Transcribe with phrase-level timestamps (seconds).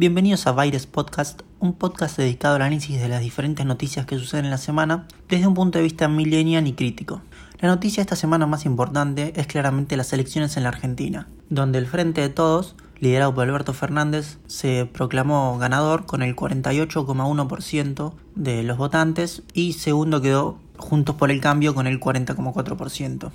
[0.00, 4.46] Bienvenidos a Virus Podcast, un podcast dedicado al análisis de las diferentes noticias que suceden
[4.46, 7.20] en la semana desde un punto de vista millennial y crítico.
[7.60, 11.86] La noticia esta semana más importante es claramente las elecciones en la Argentina, donde el
[11.86, 18.78] Frente de Todos, liderado por Alberto Fernández, se proclamó ganador con el 48,1% de los
[18.78, 23.32] votantes y segundo quedó Juntos por el Cambio con el 40,4%.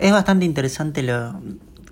[0.00, 1.40] Es bastante interesante lo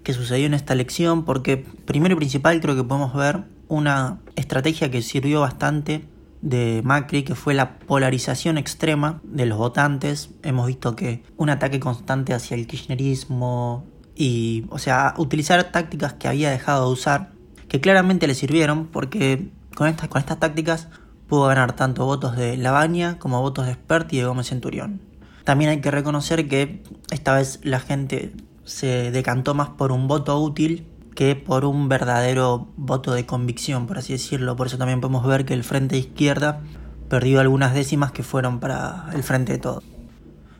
[0.02, 4.90] que sucedió en esta elección porque primero y principal creo que podemos ver una estrategia
[4.90, 6.04] que sirvió bastante
[6.40, 10.30] de Macri, que fue la polarización extrema de los votantes.
[10.42, 16.28] Hemos visto que un ataque constante hacia el kirchnerismo y, o sea, utilizar tácticas que
[16.28, 17.32] había dejado de usar,
[17.68, 20.88] que claramente le sirvieron porque con estas, con estas tácticas
[21.28, 25.00] pudo ganar tanto votos de Lavagna como votos de Spert y de Gómez Centurión.
[25.44, 28.32] También hay que reconocer que esta vez la gente
[28.64, 30.86] se decantó más por un voto útil
[31.18, 34.54] que por un verdadero voto de convicción, por así decirlo.
[34.54, 36.60] Por eso también podemos ver que el Frente de Izquierda
[37.08, 39.82] perdió algunas décimas que fueron para el Frente de Todos.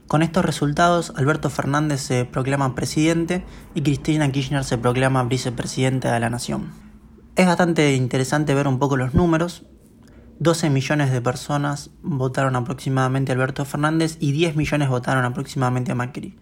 [0.09, 3.45] Con estos resultados, Alberto Fernández se proclama presidente
[3.77, 6.73] y Cristina Kirchner se proclama vicepresidenta de la Nación.
[7.37, 9.65] Es bastante interesante ver un poco los números.
[10.41, 15.95] 12 millones de personas votaron aproximadamente a Alberto Fernández y 10 millones votaron aproximadamente a
[15.95, 16.37] Macri.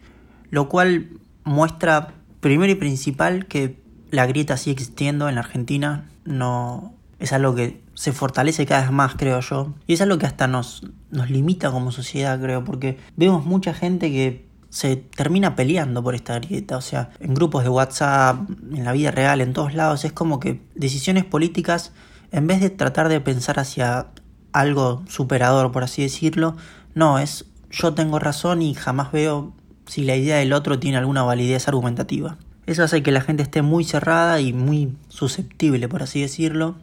[0.49, 6.93] Lo cual muestra primero y principal que la grieta sigue existiendo en la Argentina, no
[7.19, 10.47] es algo que se fortalece cada vez más, creo yo, y es algo que hasta
[10.47, 16.15] nos, nos limita como sociedad, creo, porque vemos mucha gente que se termina peleando por
[16.15, 20.05] esta grieta, o sea, en grupos de WhatsApp, en la vida real, en todos lados,
[20.05, 21.93] es como que decisiones políticas,
[22.33, 24.09] en vez de tratar de pensar hacia
[24.53, 26.57] algo superador, por así decirlo,
[26.95, 29.53] no, es yo tengo razón y jamás veo
[29.87, 32.39] si la idea del otro tiene alguna validez argumentativa.
[32.67, 36.77] Eso hace que la gente esté muy cerrada y muy susceptible, por así decirlo.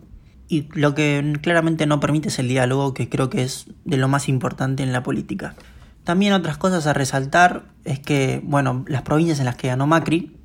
[0.48, 4.08] Y lo que claramente no permite es el diálogo, que creo que es de lo
[4.08, 5.56] más importante en la política.
[6.04, 10.36] También otras cosas a resaltar es que, bueno, las provincias en las que ganó Macri,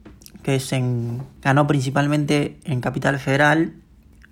[0.42, 3.74] que es en, ganó principalmente en Capital Federal,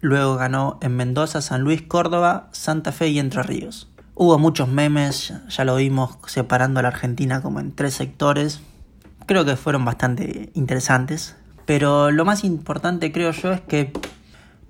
[0.01, 3.89] luego ganó en Mendoza, San Luis, Córdoba, Santa Fe y Entre Ríos.
[4.15, 8.61] Hubo muchos memes, ya lo vimos separando a la Argentina como en tres sectores,
[9.27, 11.37] creo que fueron bastante interesantes.
[11.67, 13.93] Pero lo más importante creo yo es que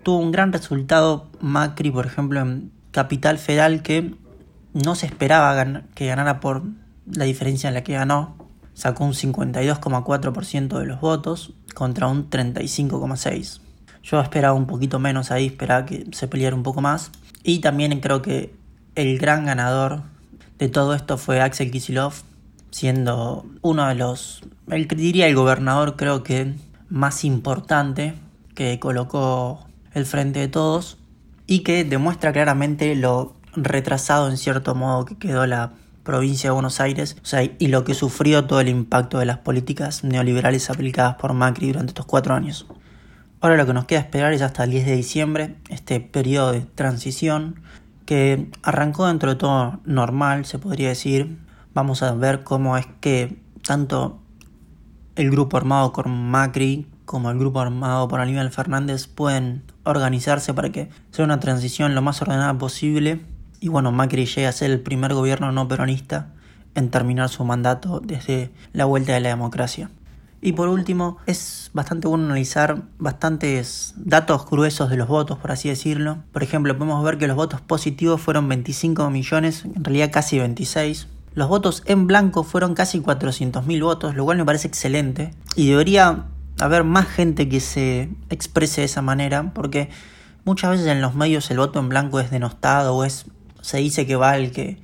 [0.02, 4.14] tuvo un gran resultado Macri, por ejemplo, en Capital Federal, que
[4.72, 6.62] no se esperaba que ganara por
[7.06, 8.36] la diferencia en la que ganó.
[8.74, 13.60] Sacó un 52,4% de los votos contra un 35,6%.
[14.02, 17.10] Yo esperaba un poquito menos ahí, esperaba que se peleara un poco más.
[17.42, 18.54] Y también creo que
[18.94, 20.02] el gran ganador
[20.58, 22.14] de todo esto fue Axel Kisilov,
[22.76, 26.52] siendo uno de los, el, diría el gobernador creo que
[26.90, 28.12] más importante
[28.54, 30.98] que colocó el frente de todos
[31.46, 35.72] y que demuestra claramente lo retrasado en cierto modo que quedó la
[36.02, 39.38] provincia de Buenos Aires, o sea, y lo que sufrió todo el impacto de las
[39.38, 42.66] políticas neoliberales aplicadas por Macri durante estos cuatro años.
[43.40, 46.60] Ahora lo que nos queda esperar es hasta el 10 de diciembre, este periodo de
[46.60, 47.58] transición
[48.04, 51.38] que arrancó dentro de todo normal, se podría decir,
[51.76, 54.18] vamos a ver cómo es que tanto
[55.14, 60.70] el grupo armado con Macri como el grupo armado por Aníbal Fernández pueden organizarse para
[60.72, 63.20] que sea una transición lo más ordenada posible
[63.60, 66.32] y bueno, Macri llegue a ser el primer gobierno no peronista
[66.74, 69.90] en terminar su mandato desde la vuelta de la democracia.
[70.40, 75.68] Y por último, es bastante bueno analizar bastantes datos gruesos de los votos, por así
[75.68, 76.18] decirlo.
[76.32, 81.08] Por ejemplo, podemos ver que los votos positivos fueron 25 millones, en realidad casi 26,
[81.36, 85.34] los votos en blanco fueron casi 400.000 votos, lo cual me parece excelente.
[85.54, 86.24] Y debería
[86.58, 89.90] haber más gente que se exprese de esa manera, porque
[90.46, 93.26] muchas veces en los medios el voto en blanco es denostado o es
[93.60, 94.78] se dice que va al que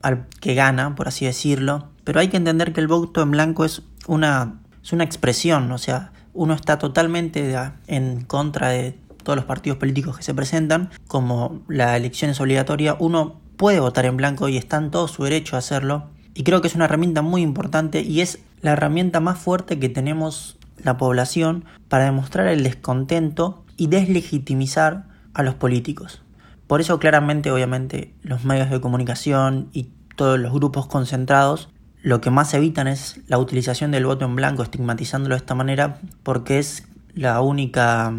[0.00, 3.66] al que gana, por así decirlo, pero hay que entender que el voto en blanco
[3.66, 7.54] es una es una expresión, o sea, uno está totalmente
[7.86, 12.96] en contra de todos los partidos políticos que se presentan, como la elección es obligatoria,
[12.98, 16.10] uno puede votar en blanco y está en todo su derecho a hacerlo.
[16.34, 19.88] Y creo que es una herramienta muy importante y es la herramienta más fuerte que
[19.88, 25.04] tenemos la población para demostrar el descontento y deslegitimizar
[25.34, 26.22] a los políticos.
[26.66, 31.68] Por eso claramente, obviamente, los medios de comunicación y todos los grupos concentrados
[32.02, 35.98] lo que más evitan es la utilización del voto en blanco, estigmatizándolo de esta manera,
[36.24, 38.12] porque es la única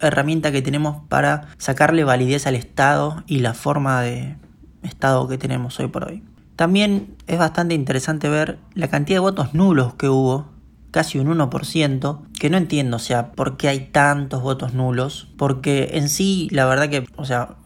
[0.00, 4.36] herramienta que tenemos para sacarle validez al Estado y la forma de
[4.82, 6.22] estado que tenemos hoy por hoy.
[6.56, 10.48] También es bastante interesante ver la cantidad de votos nulos que hubo
[10.90, 15.90] casi un 1%, que no entiendo, o sea, por qué hay tantos votos nulos, porque
[15.94, 17.56] en sí, la verdad que, o sea,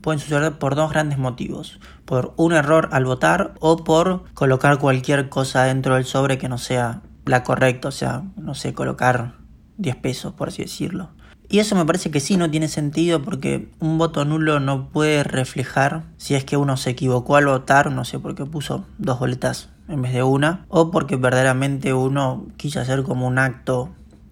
[0.00, 1.78] pueden suceder por dos grandes motivos.
[2.04, 6.58] Por un error al votar o por colocar cualquier cosa dentro del sobre que no
[6.58, 9.34] sea la correcta, o sea, no sé, colocar
[9.78, 11.10] 10 pesos, por así decirlo.
[11.52, 15.22] Y eso me parece que sí no tiene sentido porque un voto nulo no puede
[15.22, 19.68] reflejar si es que uno se equivocó al votar, no sé, porque puso dos boletas
[19.86, 23.90] en vez de una, o porque verdaderamente uno quiso hacer como un acto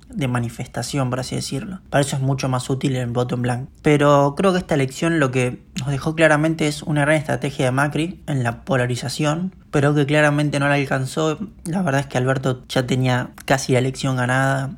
[0.08, 1.80] de manifestación, por así decirlo.
[1.90, 3.70] Para eso es mucho más útil el voto en blanco.
[3.82, 7.70] Pero creo que esta elección lo que nos dejó claramente es una gran estrategia de
[7.70, 11.38] Macri en la polarización, pero que claramente no la alcanzó.
[11.66, 14.70] La verdad es que Alberto ya tenía casi la elección ganada.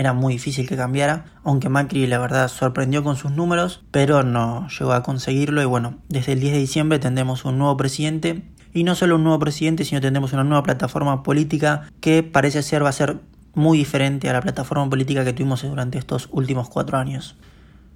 [0.00, 4.66] Era muy difícil que cambiara, aunque Macri la verdad sorprendió con sus números, pero no
[4.68, 8.42] llegó a conseguirlo y bueno, desde el 10 de diciembre tendremos un nuevo presidente
[8.72, 12.82] y no solo un nuevo presidente, sino tendremos una nueva plataforma política que parece ser
[12.82, 13.18] va a ser
[13.52, 17.36] muy diferente a la plataforma política que tuvimos durante estos últimos cuatro años.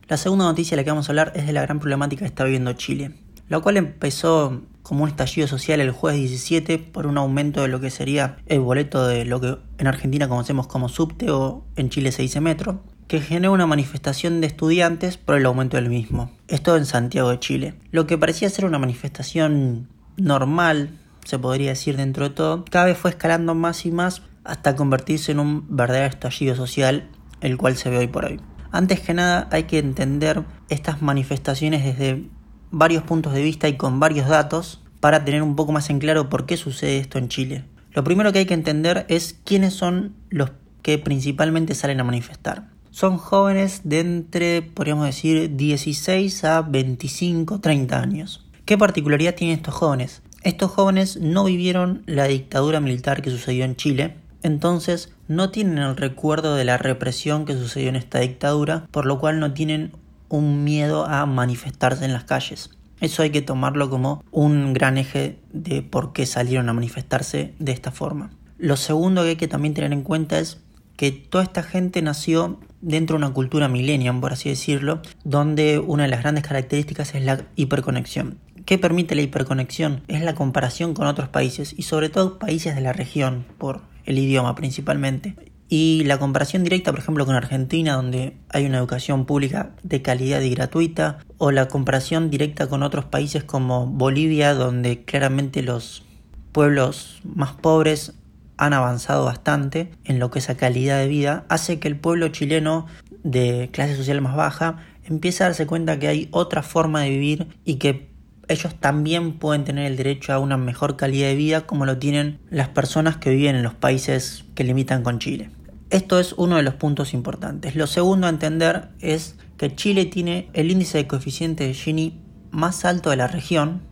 [0.06, 2.26] La segunda noticia de la que vamos a hablar es de la gran problemática que
[2.26, 3.14] está viviendo Chile,
[3.48, 7.80] la cual empezó como un estallido social el jueves 17 por un aumento de lo
[7.80, 12.12] que sería el boleto de lo que en Argentina conocemos como subte o en Chile
[12.12, 16.30] se dice metro, que generó una manifestación de estudiantes por el aumento del mismo.
[16.48, 17.74] Esto en Santiago de Chile.
[17.92, 19.88] Lo que parecía ser una manifestación
[20.18, 20.90] normal,
[21.24, 25.32] se podría decir dentro de todo, cada vez fue escalando más y más hasta convertirse
[25.32, 27.08] en un verdadero estallido social,
[27.40, 28.38] el cual se ve hoy por hoy.
[28.70, 32.28] Antes que nada hay que entender estas manifestaciones desde
[32.74, 36.28] varios puntos de vista y con varios datos para tener un poco más en claro
[36.28, 37.64] por qué sucede esto en Chile.
[37.92, 40.50] Lo primero que hay que entender es quiénes son los
[40.82, 42.68] que principalmente salen a manifestar.
[42.90, 48.46] Son jóvenes de entre, podríamos decir, 16 a 25, 30 años.
[48.64, 50.22] ¿Qué particularidad tienen estos jóvenes?
[50.42, 55.96] Estos jóvenes no vivieron la dictadura militar que sucedió en Chile, entonces no tienen el
[55.96, 59.92] recuerdo de la represión que sucedió en esta dictadura, por lo cual no tienen
[60.34, 62.70] un miedo a manifestarse en las calles.
[63.00, 67.72] Eso hay que tomarlo como un gran eje de por qué salieron a manifestarse de
[67.72, 68.30] esta forma.
[68.58, 70.60] Lo segundo que hay que también tener en cuenta es
[70.96, 76.04] que toda esta gente nació dentro de una cultura millennium, por así decirlo, donde una
[76.04, 78.38] de las grandes características es la hiperconexión.
[78.64, 80.02] ¿Qué permite la hiperconexión?
[80.08, 84.18] Es la comparación con otros países y sobre todo países de la región, por el
[84.18, 85.34] idioma principalmente.
[85.68, 90.40] Y la comparación directa, por ejemplo, con Argentina, donde hay una educación pública de calidad
[90.40, 96.04] y gratuita, o la comparación directa con otros países como Bolivia, donde claramente los
[96.52, 98.12] pueblos más pobres
[98.56, 102.28] han avanzado bastante en lo que es la calidad de vida, hace que el pueblo
[102.28, 102.86] chileno
[103.24, 107.48] de clase social más baja empiece a darse cuenta que hay otra forma de vivir
[107.64, 108.13] y que
[108.48, 112.38] ellos también pueden tener el derecho a una mejor calidad de vida como lo tienen
[112.50, 115.50] las personas que viven en los países que limitan con Chile.
[115.90, 117.76] Esto es uno de los puntos importantes.
[117.76, 122.20] Lo segundo a entender es que Chile tiene el índice de coeficiente de Gini
[122.50, 123.82] más alto de la región,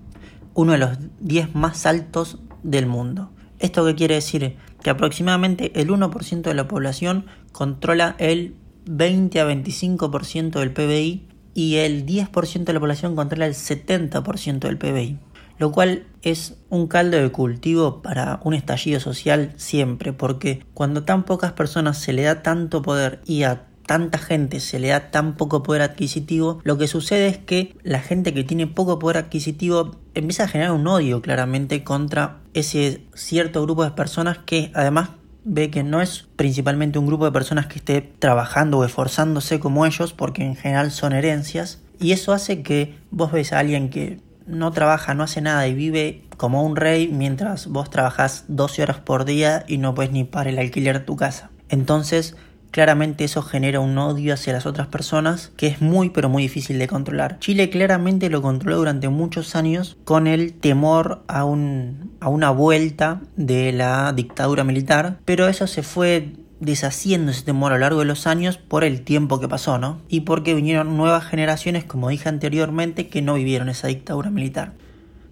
[0.55, 3.31] uno de los 10 más altos del mundo.
[3.59, 4.57] ¿Esto qué quiere decir?
[4.83, 8.57] Que aproximadamente el 1% de la población controla el
[8.87, 14.79] 20 a 25% del PBI y el 10% de la población controla el 70% del
[14.79, 15.19] PBI,
[15.59, 21.25] lo cual es un caldo de cultivo para un estallido social siempre, porque cuando tan
[21.25, 25.37] pocas personas se le da tanto poder y a tanta gente se le da tan
[25.37, 29.97] poco poder adquisitivo, lo que sucede es que la gente que tiene poco poder adquisitivo
[30.15, 35.11] empieza a generar un odio claramente contra ese cierto grupo de personas que además
[35.45, 39.87] ve que no es principalmente un grupo de personas que esté trabajando o esforzándose como
[39.87, 44.21] ellos, porque en general son herencias, y eso hace que vos ves a alguien que
[44.47, 48.99] no trabaja, no hace nada y vive como un rey mientras vos trabajás 12 horas
[48.99, 51.51] por día y no puedes ni pagar el alquiler de tu casa.
[51.69, 52.37] Entonces,
[52.73, 56.81] claramente eso genera un odio hacia las otras personas que es muy pero muy difícil
[56.81, 57.39] de controlar.
[57.39, 63.21] Chile claramente lo controló durante muchos años con el temor a, un, a una vuelta
[63.37, 68.07] de la dictadura militar, pero eso se fue deshaciendo ese temor a lo largo de
[68.07, 70.01] los años por el tiempo que pasó, ¿no?
[70.09, 74.73] Y porque vinieron nuevas generaciones, como dije anteriormente, que no vivieron esa dictadura militar.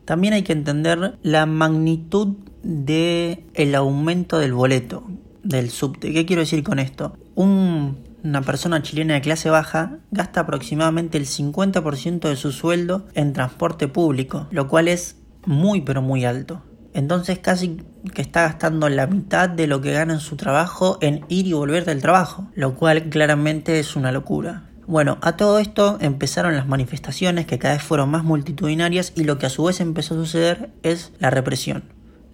[0.05, 5.05] También hay que entender la magnitud de el aumento del boleto
[5.43, 6.13] del subte.
[6.13, 7.17] ¿Qué quiero decir con esto?
[7.41, 13.89] Una persona chilena de clase baja gasta aproximadamente el 50% de su sueldo en transporte
[13.89, 15.17] público, lo cual es
[15.47, 16.63] muy pero muy alto.
[16.93, 17.79] Entonces casi
[18.15, 21.53] que está gastando la mitad de lo que gana en su trabajo en ir y
[21.53, 24.65] volver del trabajo, lo cual claramente es una locura.
[24.87, 29.39] Bueno, a todo esto empezaron las manifestaciones que cada vez fueron más multitudinarias y lo
[29.39, 31.85] que a su vez empezó a suceder es la represión.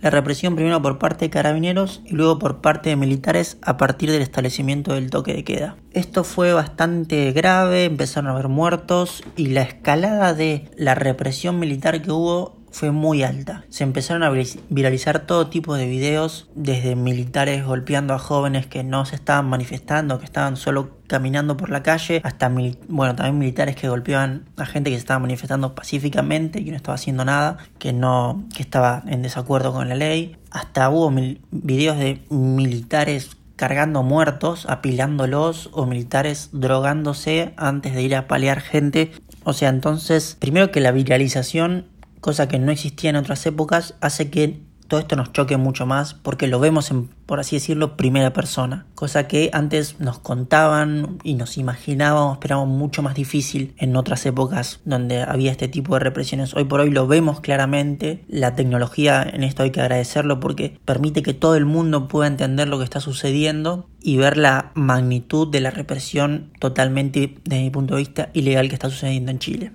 [0.07, 4.09] La represión primero por parte de carabineros y luego por parte de militares a partir
[4.13, 5.77] del establecimiento del toque de queda.
[5.91, 12.03] Esto fue bastante grave, empezaron a haber muertos y la escalada de la represión militar
[12.03, 13.65] que hubo fue muy alta.
[13.71, 14.31] Se empezaron a
[14.69, 20.19] viralizar todo tipo de videos, desde militares golpeando a jóvenes que no se estaban manifestando,
[20.19, 22.51] que estaban solo caminando por la calle, hasta
[22.89, 26.97] bueno, también militares que golpeaban a gente que se estaba manifestando pacíficamente, que no estaba
[26.97, 30.37] haciendo nada, que no que estaba en desacuerdo con la ley.
[30.51, 31.11] Hasta hubo
[31.51, 39.13] videos de militares cargando muertos, apilándolos o militares drogándose antes de ir a palear gente.
[39.45, 41.87] O sea, entonces, primero que la viralización
[42.27, 46.15] cosa que no existía en otras épocas, hace que todo esto nos choque mucho más
[46.15, 51.35] porque lo vemos en, por así decirlo, primera persona, cosa que antes nos contaban y
[51.35, 56.53] nos imaginábamos, era mucho más difícil en otras épocas donde había este tipo de represiones.
[56.55, 61.23] Hoy por hoy lo vemos claramente, la tecnología en esto hay que agradecerlo porque permite
[61.23, 65.61] que todo el mundo pueda entender lo que está sucediendo y ver la magnitud de
[65.61, 69.71] la represión totalmente, desde mi punto de vista, ilegal que está sucediendo en Chile.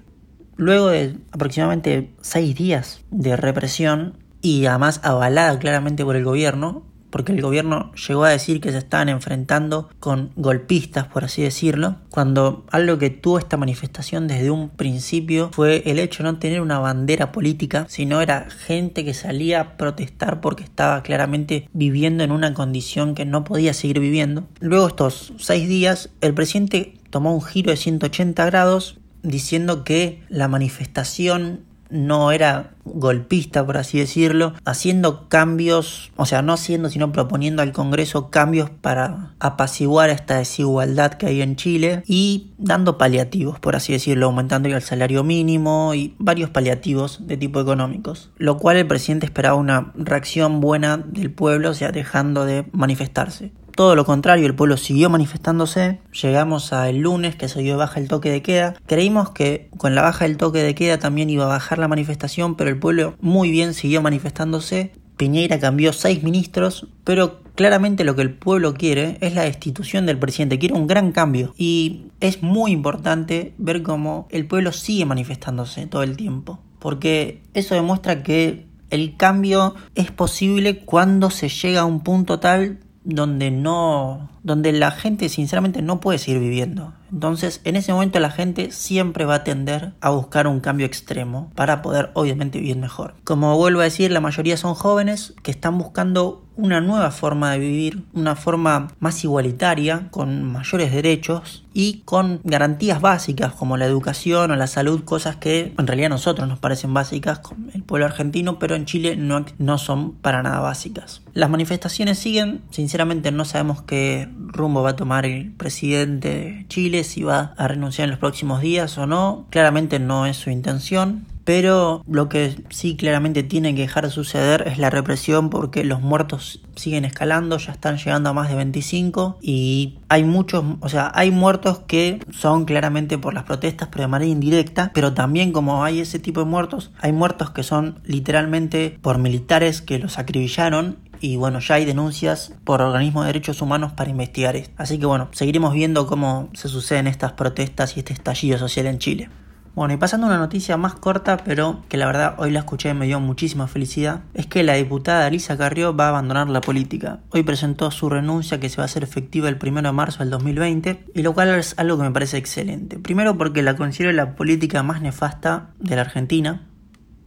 [0.61, 7.31] Luego de aproximadamente seis días de represión y además avalada claramente por el gobierno, porque
[7.31, 12.63] el gobierno llegó a decir que se estaban enfrentando con golpistas, por así decirlo, cuando
[12.69, 16.77] algo que tuvo esta manifestación desde un principio fue el hecho de no tener una
[16.77, 22.53] bandera política, sino era gente que salía a protestar porque estaba claramente viviendo en una
[22.53, 24.43] condición que no podía seguir viviendo.
[24.59, 30.47] Luego estos seis días, el presidente tomó un giro de 180 grados diciendo que la
[30.47, 31.61] manifestación
[31.91, 37.73] no era golpista, por así decirlo, haciendo cambios, o sea, no haciendo, sino proponiendo al
[37.73, 43.93] Congreso cambios para apaciguar esta desigualdad que hay en Chile y dando paliativos, por así
[43.93, 49.25] decirlo, aumentando el salario mínimo y varios paliativos de tipo económicos, lo cual el presidente
[49.25, 53.51] esperaba una reacción buena del pueblo, o sea, dejando de manifestarse.
[53.75, 55.99] Todo lo contrario, el pueblo siguió manifestándose.
[56.21, 58.75] Llegamos al lunes que se dio baja el toque de queda.
[58.85, 62.55] Creímos que con la baja del toque de queda también iba a bajar la manifestación,
[62.55, 64.91] pero el pueblo muy bien siguió manifestándose.
[65.17, 70.17] Piñeira cambió seis ministros, pero claramente lo que el pueblo quiere es la destitución del
[70.17, 71.53] presidente, quiere un gran cambio.
[71.57, 77.75] Y es muy importante ver cómo el pueblo sigue manifestándose todo el tiempo, porque eso
[77.75, 84.29] demuestra que el cambio es posible cuando se llega a un punto tal donde no
[84.43, 86.93] donde la gente sinceramente no puede seguir viviendo.
[87.11, 91.51] Entonces, en ese momento la gente siempre va a tender a buscar un cambio extremo
[91.55, 93.13] para poder obviamente vivir mejor.
[93.23, 97.59] Como vuelvo a decir, la mayoría son jóvenes que están buscando una nueva forma de
[97.59, 104.51] vivir, una forma más igualitaria, con mayores derechos y con garantías básicas como la educación
[104.51, 108.05] o la salud, cosas que en realidad a nosotros nos parecen básicas con el pueblo
[108.05, 111.21] argentino, pero en Chile no, no son para nada básicas.
[111.33, 117.03] Las manifestaciones siguen, sinceramente no sabemos qué rumbo va a tomar el presidente de Chile,
[117.03, 119.47] si va a renunciar en los próximos días o no.
[119.49, 121.25] Claramente no es su intención.
[121.53, 125.99] Pero lo que sí claramente tiene que dejar de suceder es la represión porque los
[125.99, 131.11] muertos siguen escalando, ya están llegando a más de 25 y hay muchos, o sea,
[131.13, 135.83] hay muertos que son claramente por las protestas pero de manera indirecta, pero también como
[135.83, 140.99] hay ese tipo de muertos, hay muertos que son literalmente por militares que los acribillaron
[141.19, 144.73] y bueno, ya hay denuncias por organismos de derechos humanos para investigar esto.
[144.77, 148.99] Así que bueno, seguiremos viendo cómo se suceden estas protestas y este estallido social en
[148.99, 149.29] Chile.
[149.73, 152.89] Bueno, y pasando a una noticia más corta, pero que la verdad hoy la escuché
[152.89, 156.59] y me dio muchísima felicidad, es que la diputada Elisa Carrió va a abandonar la
[156.59, 157.19] política.
[157.29, 160.29] Hoy presentó su renuncia que se va a hacer efectiva el 1 de marzo del
[160.29, 162.99] 2020, y lo cual es algo que me parece excelente.
[162.99, 166.67] Primero porque la considero la política más nefasta de la Argentina,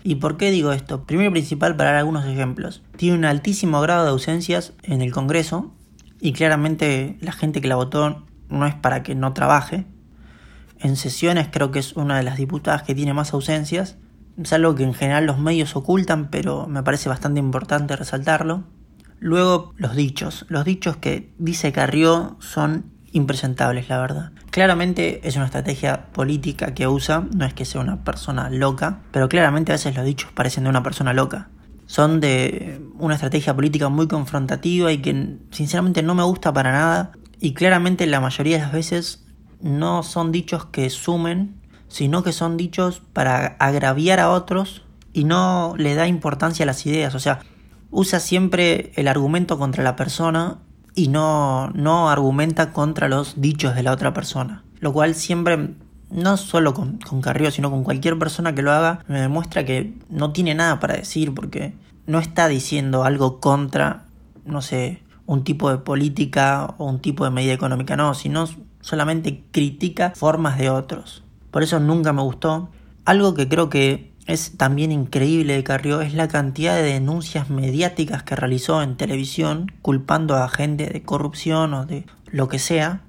[0.06, 1.04] ¿Y por qué digo esto?
[1.04, 2.82] Primero y principal para dar algunos ejemplos.
[2.98, 5.72] Tiene un altísimo grado de ausencias en el Congreso
[6.20, 9.86] y claramente la gente que la votó no es para que no trabaje.
[10.84, 13.96] En sesiones creo que es una de las diputadas que tiene más ausencias.
[14.36, 18.64] Es algo que en general los medios ocultan, pero me parece bastante importante resaltarlo.
[19.18, 20.44] Luego los dichos.
[20.50, 24.32] Los dichos que dice Carrió son impresentables, la verdad.
[24.50, 29.30] Claramente es una estrategia política que usa, no es que sea una persona loca, pero
[29.30, 31.48] claramente a veces los dichos parecen de una persona loca.
[31.86, 37.12] Son de una estrategia política muy confrontativa y que sinceramente no me gusta para nada.
[37.40, 39.23] Y claramente la mayoría de las veces
[39.64, 41.54] no son dichos que sumen,
[41.88, 44.82] sino que son dichos para agraviar a otros
[45.14, 47.14] y no le da importancia a las ideas.
[47.14, 47.40] O sea,
[47.90, 50.58] usa siempre el argumento contra la persona
[50.94, 54.64] y no, no argumenta contra los dichos de la otra persona.
[54.80, 55.70] Lo cual siempre,
[56.10, 59.94] no solo con, con Carrillo, sino con cualquier persona que lo haga, me demuestra que
[60.10, 61.72] no tiene nada para decir porque
[62.06, 64.04] no está diciendo algo contra,
[64.44, 68.46] no sé, un tipo de política o un tipo de medida económica, no, sino
[68.84, 71.24] solamente critica formas de otros.
[71.50, 72.68] Por eso nunca me gustó.
[73.06, 78.22] Algo que creo que es también increíble de Carrió es la cantidad de denuncias mediáticas
[78.22, 83.00] que realizó en televisión culpando a gente de corrupción o de lo que sea,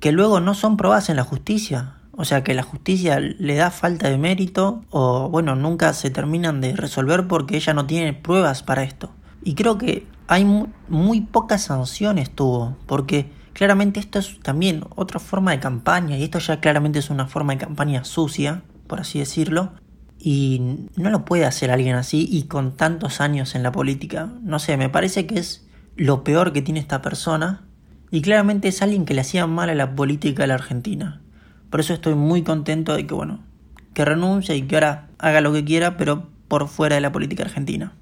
[0.00, 1.94] que luego no son probadas en la justicia.
[2.12, 6.60] O sea que la justicia le da falta de mérito o bueno, nunca se terminan
[6.60, 9.12] de resolver porque ella no tiene pruebas para esto.
[9.44, 15.52] Y creo que hay muy, pocas sanciones tuvo, porque claramente esto es también otra forma
[15.52, 19.72] de campaña y esto ya claramente es una forma de campaña sucia, por así decirlo,
[20.18, 24.30] y no lo puede hacer alguien así y con tantos años en la política.
[24.42, 25.66] No sé, me parece que es
[25.96, 27.62] lo peor que tiene esta persona
[28.10, 31.22] y claramente es alguien que le hacía mal a la política de la Argentina.
[31.70, 33.40] Por eso estoy muy contento de que, bueno,
[33.94, 37.44] que renuncie y que ahora haga lo que quiera, pero por fuera de la política
[37.44, 37.92] argentina.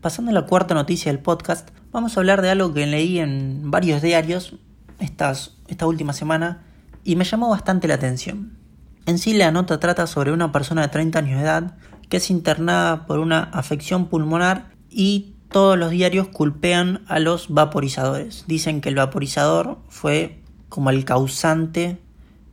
[0.00, 3.70] Pasando a la cuarta noticia del podcast, vamos a hablar de algo que leí en
[3.70, 4.54] varios diarios
[4.98, 6.64] estas, esta última semana
[7.04, 8.58] y me llamó bastante la atención.
[9.06, 11.76] En sí la nota trata sobre una persona de 30 años de edad
[12.08, 18.44] que es internada por una afección pulmonar y todos los diarios culpean a los vaporizadores.
[18.46, 22.00] Dicen que el vaporizador fue como el causante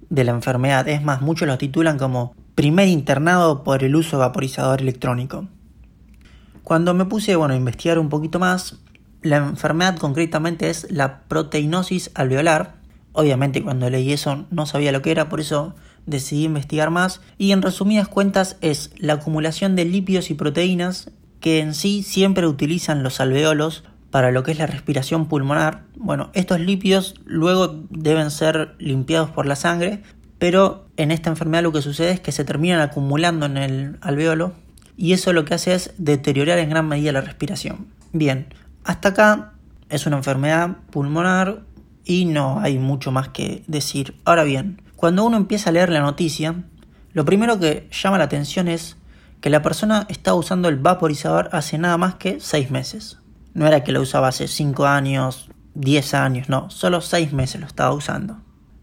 [0.10, 0.88] de la enfermedad.
[0.88, 5.48] Es más, muchos lo titulan como primer internado por el uso de vaporizador electrónico.
[6.64, 8.80] Cuando me puse bueno, a investigar un poquito más,
[9.26, 12.76] la enfermedad concretamente es la proteinosis alveolar.
[13.12, 15.74] Obviamente cuando leí eso no sabía lo que era, por eso
[16.06, 17.22] decidí investigar más.
[17.40, 22.46] Y en resumidas cuentas es la acumulación de lípidos y proteínas que en sí siempre
[22.46, 25.82] utilizan los alveolos para lo que es la respiración pulmonar.
[25.98, 30.04] Bueno, estos lípidos luego deben ser limpiados por la sangre,
[30.38, 34.54] pero en esta enfermedad lo que sucede es que se terminan acumulando en el alveolo
[34.96, 37.88] y eso lo que hace es deteriorar en gran medida la respiración.
[38.14, 38.48] Bien,
[38.86, 39.54] hasta acá
[39.90, 41.64] es una enfermedad pulmonar
[42.06, 44.16] y no hay mucho más que decir.
[44.24, 46.64] Ahora bien, cuando uno empieza a leer la noticia,
[47.12, 48.98] lo primero que llama la atención es
[49.42, 53.20] que la persona está usando el vaporizador hace nada más que 6 meses.
[53.54, 57.68] No era que lo usaba hace 5 años, 10 años, no, solo 6 meses lo
[57.68, 58.38] estaba usando.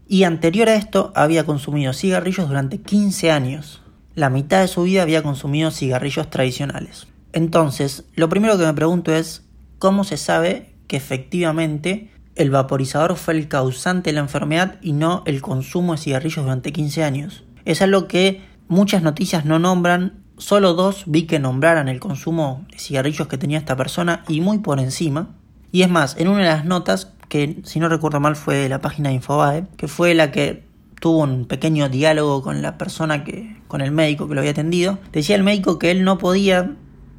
[0.07, 3.83] Y anterior a esto había consumido cigarrillos durante 15 años
[4.15, 7.07] la mitad de su vida había consumido cigarrillos tradicionales.
[7.31, 9.42] Entonces, lo primero que me pregunto es,
[9.83, 15.23] ¿cómo se sabe que efectivamente el vaporizador fue el causante de la enfermedad y no
[15.25, 17.43] el consumo de cigarrillos durante 15 años?
[17.65, 22.79] Es algo que muchas noticias no nombran, solo dos vi que nombraran el consumo de
[22.79, 25.35] cigarrillos que tenía esta persona y muy por encima.
[25.73, 28.69] Y es más, en una de las notas, que si no recuerdo mal fue de
[28.69, 30.63] la página de Infobae, que fue la que
[31.01, 34.99] tuvo un pequeño diálogo con la persona que, con el médico que lo había atendido,
[35.11, 36.71] decía el médico que él no podía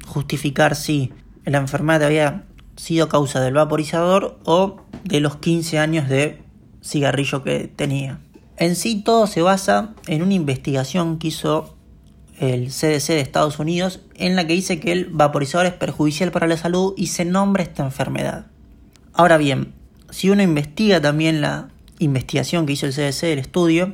[0.07, 1.13] justificar si
[1.45, 6.41] la enfermedad había sido causa del vaporizador o de los 15 años de
[6.83, 8.19] cigarrillo que tenía.
[8.57, 11.75] En sí todo se basa en una investigación que hizo
[12.39, 16.47] el CDC de Estados Unidos en la que dice que el vaporizador es perjudicial para
[16.47, 18.47] la salud y se nombra esta enfermedad.
[19.13, 19.73] Ahora bien,
[20.09, 23.93] si uno investiga también la investigación que hizo el CDC del estudio,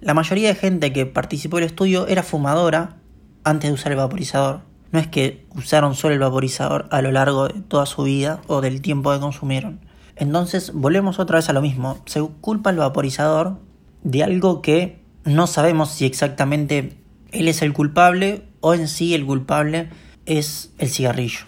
[0.00, 2.96] la mayoría de gente que participó del estudio era fumadora
[3.42, 4.60] antes de usar el vaporizador.
[4.94, 8.60] No es que usaron solo el vaporizador a lo largo de toda su vida o
[8.60, 9.80] del tiempo que consumieron.
[10.14, 11.98] Entonces volvemos otra vez a lo mismo.
[12.06, 13.58] Se culpa al vaporizador
[14.04, 16.96] de algo que no sabemos si exactamente
[17.32, 19.88] él es el culpable o en sí el culpable
[20.26, 21.40] es el cigarrillo.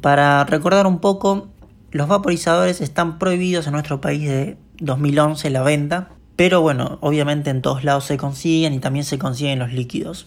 [0.00, 1.48] Para recordar un poco,
[1.90, 7.60] los vaporizadores están prohibidos en nuestro país de 2011 la venta, pero bueno, obviamente en
[7.60, 10.26] todos lados se consiguen y también se consiguen los líquidos.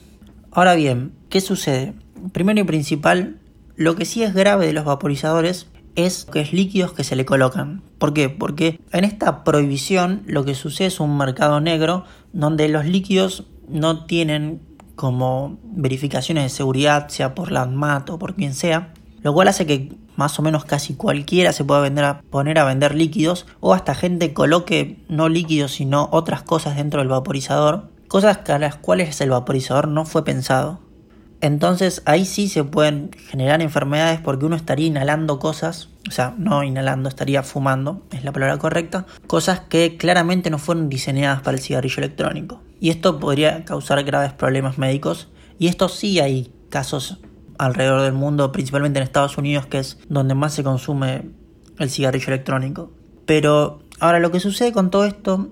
[0.52, 1.96] Ahora bien, ¿qué sucede?
[2.32, 3.38] Primero y principal,
[3.76, 7.26] lo que sí es grave de los vaporizadores es que es líquidos que se le
[7.26, 7.82] colocan.
[7.98, 8.30] ¿Por qué?
[8.30, 14.06] Porque en esta prohibición lo que sucede es un mercado negro donde los líquidos no
[14.06, 14.62] tienen
[14.96, 19.66] como verificaciones de seguridad, sea por la ANMAT o por quien sea, lo cual hace
[19.66, 24.34] que más o menos casi cualquiera se pueda poner a vender líquidos o hasta gente
[24.34, 29.88] coloque no líquidos sino otras cosas dentro del vaporizador, cosas a las cuales el vaporizador
[29.88, 30.82] no fue pensado.
[31.42, 36.64] Entonces ahí sí se pueden generar enfermedades porque uno estaría inhalando cosas, o sea, no
[36.64, 41.64] inhalando, estaría fumando, es la palabra correcta, cosas que claramente no fueron diseñadas para el
[41.64, 42.62] cigarrillo electrónico.
[42.82, 47.20] Y esto podría causar graves problemas médicos y esto sí hay casos
[47.58, 51.30] alrededor del mundo, principalmente en Estados Unidos, que es donde más se consume
[51.78, 52.92] el cigarrillo electrónico.
[53.26, 55.50] Pero ahora lo que sucede con todo esto,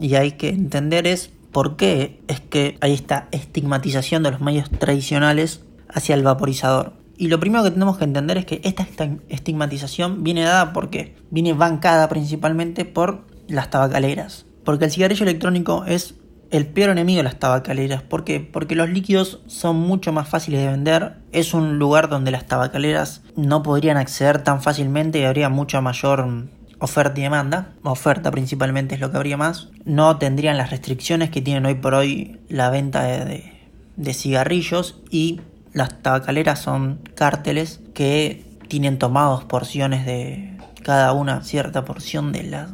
[0.00, 4.68] y hay que entender es por qué es que hay esta estigmatización de los medios
[4.68, 6.92] tradicionales hacia el vaporizador.
[7.16, 8.86] Y lo primero que tenemos que entender es que esta
[9.30, 14.44] estigmatización viene dada porque viene bancada principalmente por las tabacaleras.
[14.64, 16.16] Porque el cigarrillo electrónico es
[16.50, 18.02] el peor enemigo de las tabacaleras.
[18.02, 18.40] ¿Por qué?
[18.40, 21.16] Porque los líquidos son mucho más fáciles de vender.
[21.32, 26.28] Es un lugar donde las tabacaleras no podrían acceder tan fácilmente y habría mucha mayor
[26.78, 27.72] oferta y demanda.
[27.82, 29.68] Oferta principalmente es lo que habría más.
[29.84, 33.52] No tendrían las restricciones que tienen hoy por hoy la venta de,
[33.96, 35.40] de cigarrillos y
[35.72, 42.70] las tabacaleras son cárteles que tienen tomados porciones de cada una cierta porción de las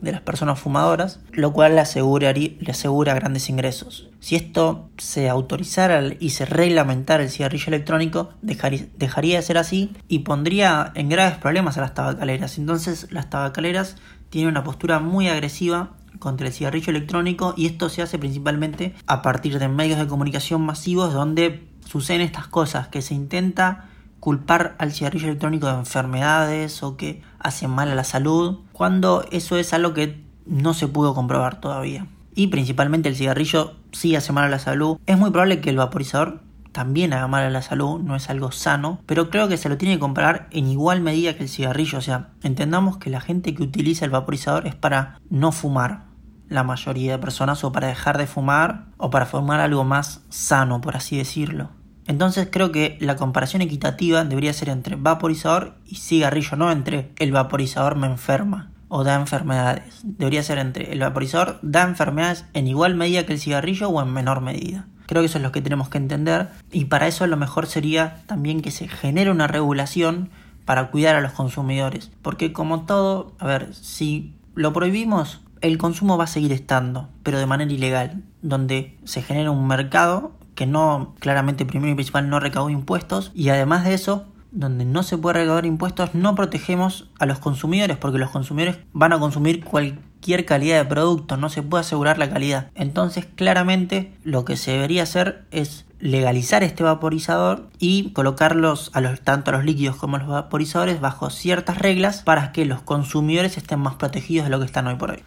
[0.00, 4.08] de las personas fumadoras, lo cual le, le asegura grandes ingresos.
[4.20, 10.20] Si esto se autorizara y se reglamentara el cigarrillo electrónico, dejaría, de ser así y
[10.20, 12.58] pondría en graves problemas a las tabacaleras.
[12.58, 13.96] Entonces las tabacaleras
[14.30, 19.22] tienen una postura muy agresiva contra el cigarrillo electrónico y esto se hace principalmente a
[19.22, 23.88] partir de medios de comunicación masivos donde suceden estas cosas, que se intenta
[24.20, 29.56] culpar al cigarrillo electrónico de enfermedades o que hace mal a la salud, cuando eso
[29.56, 32.06] es algo que no se pudo comprobar todavía.
[32.34, 34.98] Y principalmente el cigarrillo sí hace mal a la salud.
[35.06, 36.40] Es muy probable que el vaporizador
[36.72, 39.78] también haga mal a la salud, no es algo sano, pero creo que se lo
[39.78, 41.98] tiene que comprar en igual medida que el cigarrillo.
[41.98, 46.04] O sea, entendamos que la gente que utiliza el vaporizador es para no fumar,
[46.48, 50.80] la mayoría de personas, o para dejar de fumar, o para fumar algo más sano,
[50.80, 51.70] por así decirlo.
[52.08, 57.32] Entonces creo que la comparación equitativa debería ser entre vaporizador y cigarrillo, no entre el
[57.32, 60.00] vaporizador me enferma o da enfermedades.
[60.02, 64.10] Debería ser entre el vaporizador da enfermedades en igual medida que el cigarrillo o en
[64.10, 64.86] menor medida.
[65.06, 68.22] Creo que eso es lo que tenemos que entender y para eso lo mejor sería
[68.26, 70.30] también que se genere una regulación
[70.64, 72.10] para cuidar a los consumidores.
[72.22, 77.38] Porque como todo, a ver, si lo prohibimos, el consumo va a seguir estando, pero
[77.38, 82.40] de manera ilegal, donde se genera un mercado que no, claramente primero y principal no
[82.40, 87.26] recauda impuestos y además de eso, donde no se puede recaudar impuestos, no protegemos a
[87.26, 91.82] los consumidores porque los consumidores van a consumir cualquier calidad de producto, no se puede
[91.82, 92.72] asegurar la calidad.
[92.74, 99.20] Entonces, claramente lo que se debería hacer es legalizar este vaporizador y colocarlos a los,
[99.20, 103.58] tanto a los líquidos como a los vaporizadores bajo ciertas reglas para que los consumidores
[103.58, 105.22] estén más protegidos de lo que están hoy por hoy.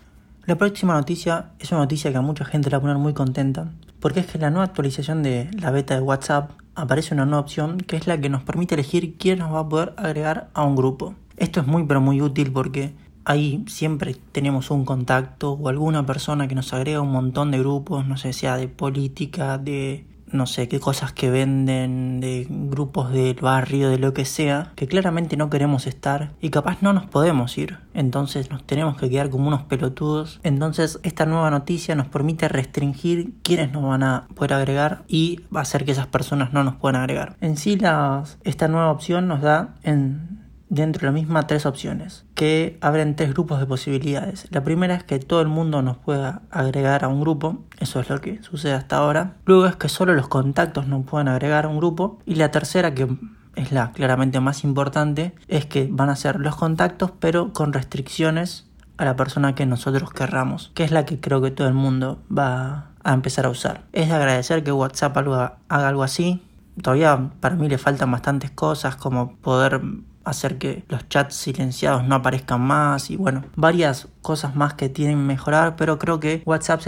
[0.45, 3.13] La próxima noticia es una noticia que a mucha gente la va a poner muy
[3.13, 7.25] contenta porque es que en la nueva actualización de la beta de WhatsApp aparece una
[7.25, 10.49] nueva opción que es la que nos permite elegir quién nos va a poder agregar
[10.56, 11.13] a un grupo.
[11.38, 16.47] Esto es muy pero muy útil porque ahí siempre tenemos un contacto o alguna persona
[16.47, 20.67] que nos agrega un montón de grupos, no sé, sea de política, de no sé,
[20.67, 25.49] qué cosas que venden, de grupos del barrio, de lo que sea, que claramente no
[25.49, 27.77] queremos estar y capaz no nos podemos ir.
[27.93, 30.39] Entonces nos tenemos que quedar como unos pelotudos.
[30.43, 35.85] Entonces esta nueva noticia nos permite restringir quiénes nos van a poder agregar y hacer
[35.85, 37.35] que esas personas no nos puedan agregar.
[37.41, 40.40] En sí las, esta nueva opción nos da en
[40.71, 44.47] dentro de la misma tres opciones que abren tres grupos de posibilidades.
[44.51, 48.10] La primera es que todo el mundo nos pueda agregar a un grupo, eso es
[48.10, 49.36] lo que sucede hasta ahora.
[49.45, 52.19] Luego es que solo los contactos nos puedan agregar a un grupo.
[52.25, 53.07] Y la tercera, que
[53.55, 58.65] es la claramente más importante, es que van a ser los contactos pero con restricciones
[58.97, 62.23] a la persona que nosotros querramos, que es la que creo que todo el mundo
[62.36, 63.84] va a empezar a usar.
[63.91, 66.41] Es de agradecer que WhatsApp haga algo así.
[66.81, 69.81] Todavía para mí le faltan bastantes cosas como poder
[70.23, 75.17] hacer que los chats silenciados no aparezcan más y bueno, varias cosas más que tienen
[75.17, 76.81] que mejorar, pero creo que WhatsApp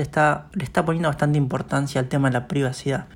[0.54, 3.08] le está poniendo bastante importancia al tema de la privacidad.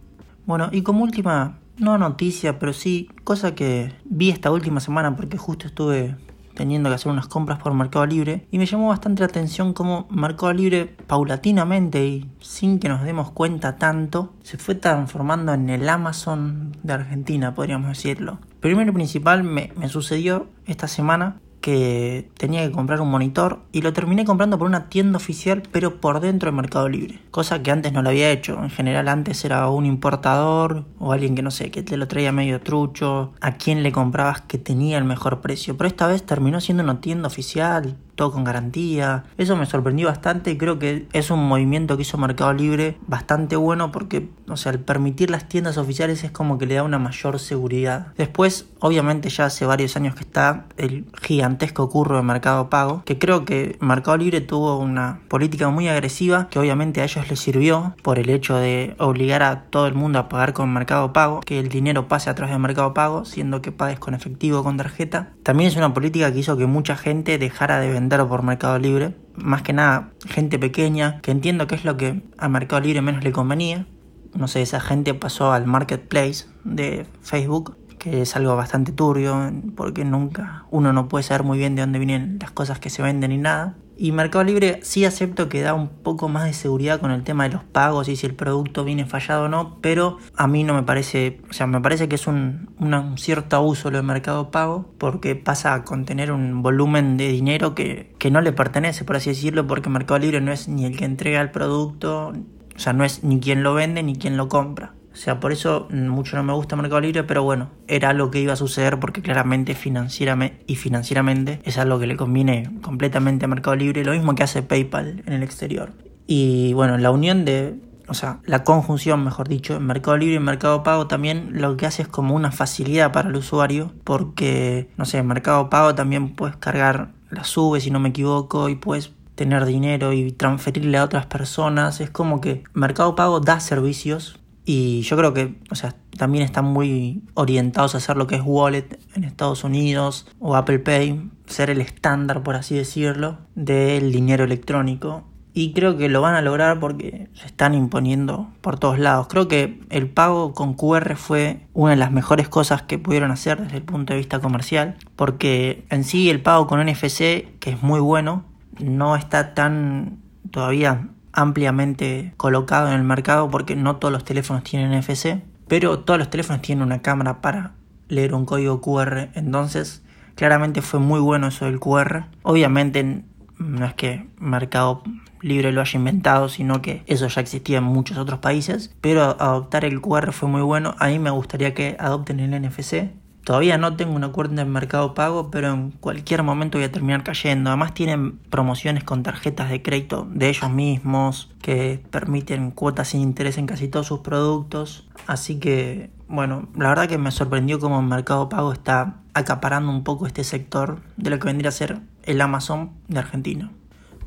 [0.46, 5.38] Bueno, y como última, no noticia, pero sí cosa que vi esta última semana porque
[5.38, 6.16] justo estuve
[6.58, 10.08] teniendo que hacer unas compras por Mercado Libre y me llamó bastante la atención cómo
[10.10, 15.88] Mercado Libre paulatinamente y sin que nos demos cuenta tanto se fue transformando en el
[15.88, 18.40] Amazon de Argentina, podríamos decirlo.
[18.68, 23.94] Primero y principal me, sucedió esta semana que tenía que comprar un monitor y lo
[23.94, 27.94] terminé comprando por una tienda oficial pero por dentro de Mercado Libre, cosa que antes
[27.94, 28.62] no lo había hecho.
[28.62, 32.34] En general antes era un importador o alguien que no sé, que te lo traía
[32.34, 36.60] medio trucho, a quien le comprabas que tenía el mejor precio, pero esta vez terminó
[36.60, 39.24] siendo una tienda oficial todo con garantía.
[39.38, 43.56] Eso me sorprendió bastante y creo que es un movimiento que hizo Mercado Libre bastante
[43.56, 46.98] bueno porque, o sea, al permitir las tiendas oficiales es como que le da una
[46.98, 48.08] mayor seguridad.
[48.18, 53.20] Después, obviamente ya hace varios años que está el gigantesco curro de Mercado Pago, que
[53.20, 57.96] creo que Mercado Libre tuvo una política muy agresiva que obviamente a ellos les sirvió
[58.02, 61.60] por el hecho de obligar a todo el mundo a pagar con Mercado Pago, que
[61.60, 65.34] el dinero pase a través de Mercado Pago, siendo que pagues con efectivo con tarjeta.
[65.44, 69.16] También es una política que hizo que mucha gente dejara de vender por Mercado Libre.
[69.36, 73.24] Más que nada, gente pequeña, que entiendo que es lo que a Mercado Libre menos
[73.24, 73.86] le convenía.
[74.34, 80.06] No sé, esa gente pasó al marketplace de Facebook, que es algo bastante turbio, porque
[80.06, 83.32] nunca uno no puede saber muy bien de dónde vienen las cosas que se venden
[83.32, 83.76] ni nada.
[83.98, 87.46] Y Mercado Libre sí acepto que da un poco más de seguridad con el tema
[87.46, 90.76] de los pagos y si el producto viene fallado o no, pero a mí no
[90.76, 94.52] me parece, o sea, me parece que es un, un cierto abuso lo de Mercado
[94.52, 99.16] Pago porque pasa a contener un volumen de dinero que, que no le pertenece, por
[99.16, 102.34] así decirlo, porque Mercado Libre no es ni el que entrega el producto,
[102.76, 104.94] o sea, no es ni quien lo vende ni quien lo compra.
[105.18, 108.40] O sea, por eso mucho no me gusta Mercado Libre, pero bueno, era algo que
[108.40, 113.48] iba a suceder porque claramente financieramente y financieramente es algo que le conviene completamente a
[113.48, 115.92] Mercado Libre, lo mismo que hace PayPal en el exterior.
[116.28, 120.40] Y bueno, la unión de, o sea, la conjunción, mejor dicho, en Mercado Libre y
[120.40, 125.06] Mercado Pago también lo que hace es como una facilidad para el usuario, porque, no
[125.06, 129.14] sé, en Mercado Pago también puedes cargar la sube, si no me equivoco, y puedes
[129.34, 132.02] tener dinero y transferirle a otras personas.
[132.02, 136.66] Es como que Mercado Pago da servicios y yo creo que, o sea, también están
[136.66, 141.70] muy orientados a hacer lo que es wallet en Estados Unidos o Apple Pay, ser
[141.70, 145.24] el estándar, por así decirlo, del dinero electrónico.
[145.54, 149.28] Y creo que lo van a lograr porque se están imponiendo por todos lados.
[149.30, 153.64] Creo que el pago con QR fue una de las mejores cosas que pudieron hacer
[153.64, 154.98] desde el punto de vista comercial.
[155.16, 158.44] Porque en sí el pago con NFC, que es muy bueno,
[158.80, 160.20] no está tan
[160.52, 166.18] todavía ampliamente colocado en el mercado porque no todos los teléfonos tienen NFC, pero todos
[166.18, 167.74] los teléfonos tienen una cámara para
[168.10, 170.02] leer un código QR, entonces
[170.34, 172.26] claramente fue muy bueno eso del QR.
[172.42, 173.24] Obviamente
[173.60, 175.04] no es que Mercado
[175.42, 179.86] Libre lo haya inventado, sino que eso ya existía en muchos otros países, pero adoptar
[179.86, 180.96] el QR fue muy bueno.
[180.98, 183.12] A mí me gustaría que adopten el NFC
[183.48, 187.24] Todavía no tengo una cuenta en Mercado Pago, pero en cualquier momento voy a terminar
[187.24, 187.70] cayendo.
[187.70, 193.58] Además tienen promociones con tarjetas de crédito de ellos mismos que permiten cuotas sin interés
[193.58, 195.08] en casi todos sus productos.
[195.28, 200.28] Así que, bueno, la verdad que me sorprendió cómo Mercado Pago está acaparando un poco
[200.28, 203.72] este sector de lo que vendría a ser el Amazon de Argentina.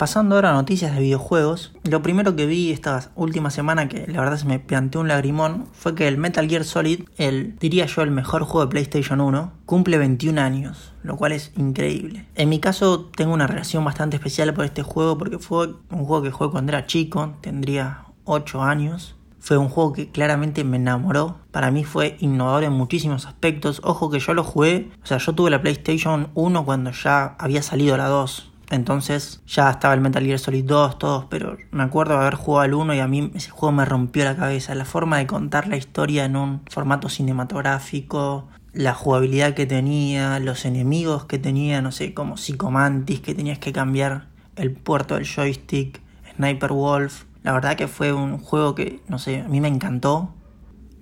[0.00, 4.20] Pasando ahora a noticias de videojuegos, lo primero que vi esta última semana que la
[4.20, 8.00] verdad se me planteó un lagrimón fue que el Metal Gear Solid, el diría yo
[8.00, 12.24] el mejor juego de PlayStation 1, cumple 21 años, lo cual es increíble.
[12.34, 16.22] En mi caso tengo una relación bastante especial por este juego porque fue un juego
[16.22, 19.16] que jugué cuando era chico, tendría 8 años.
[19.38, 21.40] Fue un juego que claramente me enamoró.
[21.50, 23.82] Para mí fue innovador en muchísimos aspectos.
[23.84, 27.62] Ojo que yo lo jugué, o sea, yo tuve la PlayStation 1 cuando ya había
[27.62, 32.14] salido la 2 entonces ya estaba el Metal Gear Solid 2, todos, pero me acuerdo
[32.14, 34.74] de haber jugado al 1 y a mí ese juego me rompió la cabeza.
[34.76, 40.64] La forma de contar la historia en un formato cinematográfico, la jugabilidad que tenía, los
[40.64, 46.00] enemigos que tenía, no sé, como Psicomantis, que tenías que cambiar el puerto del joystick,
[46.36, 47.24] Sniper Wolf.
[47.42, 50.32] La verdad que fue un juego que, no sé, a mí me encantó.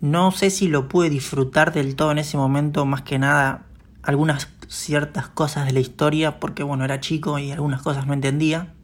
[0.01, 3.67] No sé si lo pude disfrutar del todo en ese momento, más que nada
[4.03, 8.75] algunas ciertas cosas de la historia porque bueno, era chico y algunas cosas no entendía.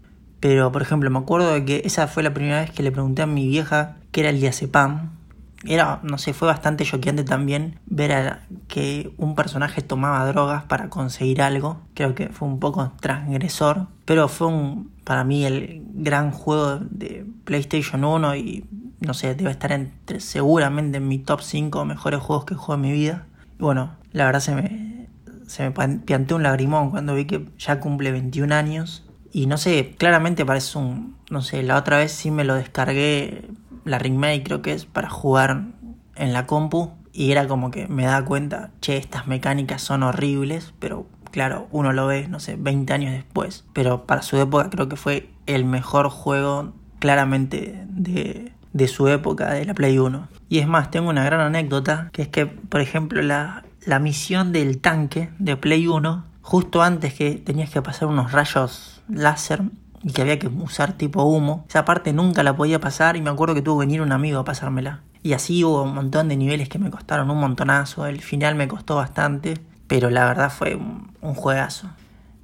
[0.41, 3.23] Pero por ejemplo, me acuerdo de que esa fue la primera vez que le pregunté
[3.23, 5.13] a mi vieja qué era el diazepam.
[5.67, 10.91] Era, no sé, fue bastante choqueante también ver a que un personaje tomaba drogas para
[10.91, 11.81] conseguir algo.
[11.95, 17.25] Creo que fue un poco transgresor, pero fue un, para mí el gran juego de
[17.45, 18.67] PlayStation 1 y
[19.01, 22.81] no sé, debe estar entre seguramente en mi top 5 mejores juegos que juego en
[22.83, 23.27] mi vida.
[23.59, 24.94] Y bueno, la verdad se me,
[25.47, 29.05] se me planteó un lagrimón cuando vi que ya cumple 21 años.
[29.33, 31.17] Y no sé, claramente parece un.
[31.31, 33.49] No sé, la otra vez sí me lo descargué,
[33.85, 35.65] la Ringmate creo que es, para jugar
[36.17, 36.93] en la compu.
[37.13, 41.93] Y era como que me da cuenta, che, estas mecánicas son horribles, pero claro, uno
[41.93, 43.65] lo ve, no sé, 20 años después.
[43.73, 49.53] Pero para su época creo que fue el mejor juego claramente de, de su época,
[49.53, 50.29] de la Play 1.
[50.49, 54.53] Y es más, tengo una gran anécdota, que es que, por ejemplo, la, la misión
[54.53, 59.63] del tanque de Play 1, justo antes que tenías que pasar unos rayos láser
[60.03, 61.65] y que había que usar tipo humo.
[61.69, 64.41] Esa parte nunca la podía pasar y me acuerdo que tuvo que venir un amigo
[64.41, 65.03] a pasármela.
[65.23, 68.07] Y así hubo un montón de niveles que me costaron un montonazo.
[68.07, 71.89] El final me costó bastante, pero la verdad fue un, un juegazo.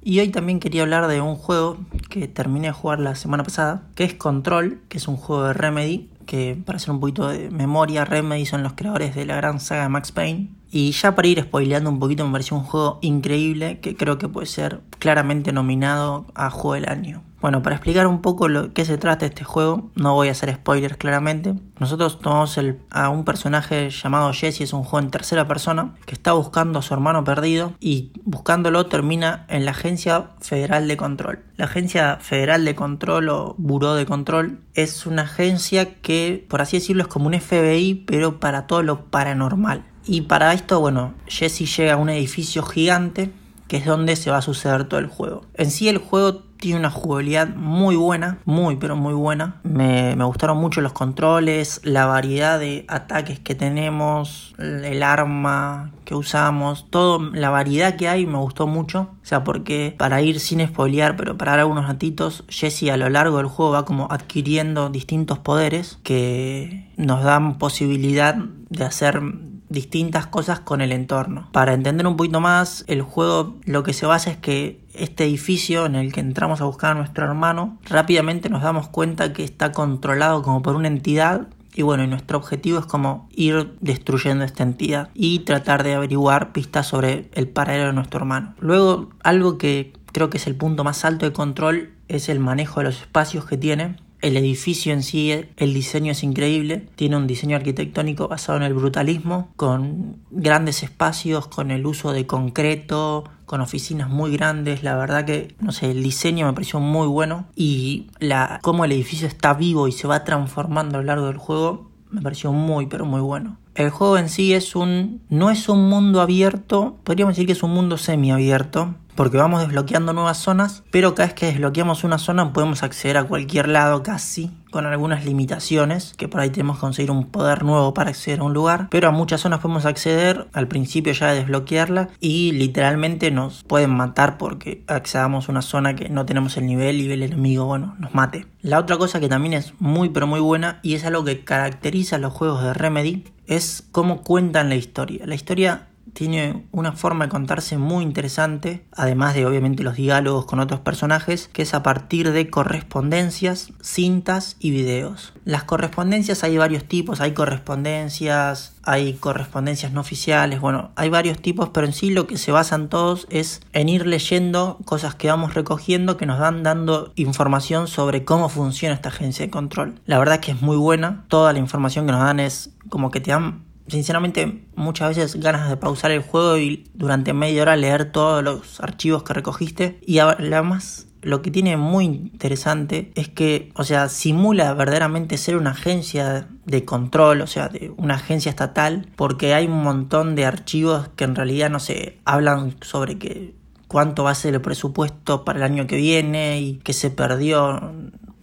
[0.03, 1.77] Y hoy también quería hablar de un juego
[2.09, 5.53] que terminé de jugar la semana pasada, que es Control, que es un juego de
[5.53, 9.59] Remedy, que para hacer un poquito de memoria, Remedy son los creadores de la gran
[9.59, 13.79] saga Max Payne, y ya para ir spoileando un poquito, me pareció un juego increíble
[13.79, 17.23] que creo que puede ser claramente nominado a Juego del Año.
[17.41, 20.53] Bueno, para explicar un poco lo que se trata este juego, no voy a hacer
[20.53, 21.55] spoilers claramente.
[21.79, 22.59] Nosotros tomamos
[22.91, 26.81] a un personaje llamado Jesse, es un juego en tercera persona, que está buscando a
[26.83, 31.39] su hermano perdido y buscándolo termina en la Agencia Federal de Control.
[31.57, 36.77] La Agencia Federal de Control o Buró de Control es una agencia que, por así
[36.77, 39.90] decirlo, es como un FBI, pero para todo lo paranormal.
[40.05, 43.31] Y para esto, bueno, Jesse llega a un edificio gigante
[43.71, 45.45] que es donde se va a suceder todo el juego.
[45.53, 49.61] En sí el juego tiene una jugabilidad muy buena, muy pero muy buena.
[49.63, 56.89] Me, gustaron mucho los controles, la variedad de ataques que tenemos, el arma que usamos,
[56.89, 59.11] todo, la variedad que hay me gustó mucho.
[59.23, 63.09] O sea, porque para ir sin spoilear, pero para dar algunos ratitos, Jesse a lo
[63.09, 69.21] largo del juego va como adquiriendo distintos poderes que nos dan posibilidad de hacer
[69.71, 71.47] distintas cosas con el entorno.
[71.51, 75.85] Para entender un poquito más, el juego lo que se basa es que este edificio
[75.85, 79.71] en el que entramos a buscar a nuestro hermano, rápidamente nos damos cuenta que está
[79.71, 84.63] controlado como por una entidad y bueno, y nuestro objetivo es como ir destruyendo esta
[84.63, 88.55] entidad y tratar de averiguar pistas sobre el paradero de nuestro hermano.
[88.59, 92.81] Luego, algo que creo que es el punto más alto de control es el manejo
[92.81, 93.95] de los espacios que tiene.
[94.21, 98.75] El edificio en sí, el diseño es increíble, tiene un diseño arquitectónico basado en el
[98.75, 105.25] brutalismo, con grandes espacios, con el uso de concreto, con oficinas muy grandes, la verdad
[105.25, 109.55] que, no sé, el diseño me pareció muy bueno y la, cómo el edificio está
[109.55, 113.21] vivo y se va transformando a lo largo del juego, me pareció muy, pero muy
[113.21, 113.57] bueno.
[113.73, 117.63] El juego en sí es un, no es un mundo abierto, podríamos decir que es
[117.63, 122.53] un mundo semiabierto, porque vamos desbloqueando nuevas zonas, pero cada vez que desbloqueamos una zona
[122.53, 127.11] podemos acceder a cualquier lado casi, con algunas limitaciones, que por ahí tenemos que conseguir
[127.11, 130.67] un poder nuevo para acceder a un lugar, pero a muchas zonas podemos acceder al
[130.67, 136.09] principio ya de desbloquearla y literalmente nos pueden matar porque accedamos a una zona que
[136.09, 138.47] no tenemos el nivel y el enemigo, bueno, nos mate.
[138.61, 142.15] La otra cosa que también es muy pero muy buena y es algo que caracteriza
[142.15, 145.25] a los juegos de Remedy es cómo cuentan la historia.
[145.25, 150.59] La historia tiene una forma de contarse muy interesante, además de obviamente los diálogos con
[150.59, 155.33] otros personajes, que es a partir de correspondencias, cintas y videos.
[155.45, 161.69] Las correspondencias hay varios tipos, hay correspondencias, hay correspondencias no oficiales, bueno, hay varios tipos,
[161.69, 165.53] pero en sí lo que se basan todos es en ir leyendo cosas que vamos
[165.53, 169.99] recogiendo que nos van dando información sobre cómo funciona esta agencia de control.
[170.05, 173.21] La verdad que es muy buena, toda la información que nos dan es como que
[173.21, 178.11] te dan sinceramente muchas veces ganas de pausar el juego y durante media hora leer
[178.11, 179.99] todos los archivos que recogiste.
[180.05, 185.71] Y además lo que tiene muy interesante es que, o sea, simula verdaderamente ser una
[185.71, 191.09] agencia de control, o sea, de una agencia estatal, porque hay un montón de archivos
[191.15, 193.53] que en realidad no se hablan sobre que
[193.87, 197.93] cuánto va a ser el presupuesto para el año que viene y que se perdió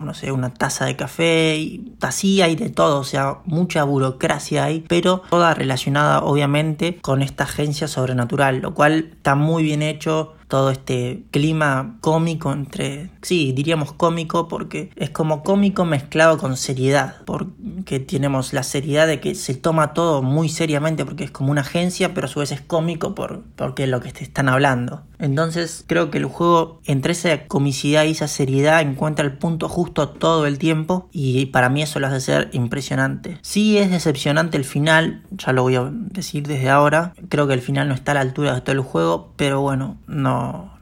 [0.01, 4.65] no sé, una taza de café, y así hay de todo, o sea, mucha burocracia
[4.65, 10.35] hay, pero toda relacionada obviamente con esta agencia sobrenatural, lo cual está muy bien hecho,
[10.49, 17.17] todo este clima cómico entre, sí, diríamos cómico porque es como cómico mezclado con seriedad,
[17.27, 21.61] porque tenemos la seriedad de que se toma todo muy seriamente porque es como una
[21.61, 25.03] agencia, pero a su vez es cómico por, porque es lo que te están hablando.
[25.19, 30.09] Entonces creo que el juego entre esa comicidad y esa seriedad encuentra el punto justo
[30.09, 33.39] todo el tiempo y para mí eso lo hace ser impresionante.
[33.43, 37.61] Sí es decepcionante el final, ya lo voy a decir desde ahora, creo que el
[37.61, 40.38] final no está a la altura de todo el juego, pero bueno, no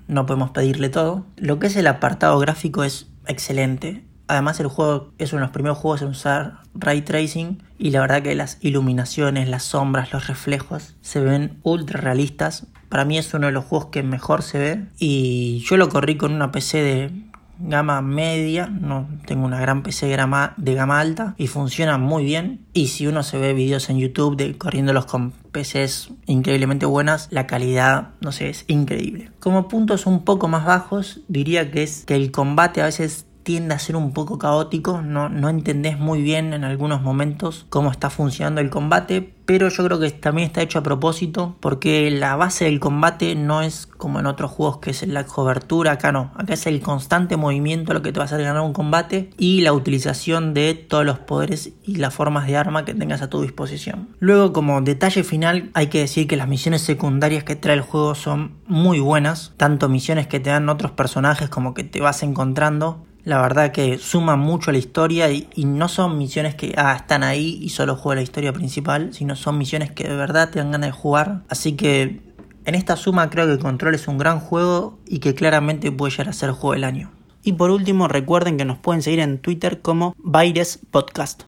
[0.08, 1.26] no, podemos pedirle todo.
[1.36, 4.04] Lo que es el apartado gráfico es excelente.
[4.28, 8.00] Además el juego es uno de los primeros juegos en usar ray tracing y la
[8.00, 12.66] verdad que las iluminaciones, las sombras, los reflejos se ven ultra realistas.
[12.88, 16.16] Para mí es uno de los juegos que mejor se ve y yo lo corrí
[16.16, 17.25] con una PC de
[17.58, 20.16] gama media, no tengo una gran PC de
[20.74, 22.60] gama, alta y funciona muy bien.
[22.72, 27.46] Y si uno se ve videos en YouTube de corriéndolos con PCs increíblemente buenas, la
[27.46, 29.30] calidad, no sé, es increíble.
[29.40, 33.76] Como puntos un poco más bajos, diría que es que el combate a veces tiende
[33.76, 38.10] a ser un poco caótico, no, no entendés muy bien en algunos momentos cómo está
[38.10, 42.64] funcionando el combate, pero yo creo que también está hecho a propósito porque la base
[42.64, 46.54] del combate no es como en otros juegos que es la cobertura, acá no, acá
[46.54, 49.72] es el constante movimiento lo que te va a hacer ganar un combate y la
[49.72, 54.08] utilización de todos los poderes y las formas de arma que tengas a tu disposición.
[54.18, 58.16] Luego como detalle final hay que decir que las misiones secundarias que trae el juego
[58.16, 63.06] son muy buenas, tanto misiones que te dan otros personajes como que te vas encontrando
[63.26, 67.24] la verdad que suman mucho a la historia y, no son misiones que ah, están
[67.24, 70.70] ahí y solo juega la historia principal, sino son misiones que de verdad te dan
[70.70, 71.42] ganas de jugar.
[71.48, 72.20] Así que
[72.64, 76.28] en esta suma creo que Control es un gran juego y que claramente puede llegar
[76.28, 77.10] a ser juego del año.
[77.42, 81.42] Y por último recuerden que nos pueden seguir en Twitter como Baires Podcast.